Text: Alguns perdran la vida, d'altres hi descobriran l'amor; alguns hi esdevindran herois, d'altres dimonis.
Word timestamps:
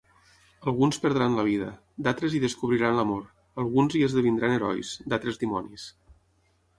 Alguns 0.69 0.97
perdran 1.01 1.35
la 1.39 1.43
vida, 1.49 1.67
d'altres 2.07 2.37
hi 2.37 2.41
descobriran 2.45 2.97
l'amor; 2.99 3.27
alguns 3.65 3.99
hi 3.99 4.01
esdevindran 4.07 4.55
herois, 4.57 4.95
d'altres 5.13 5.39
dimonis. 5.45 5.85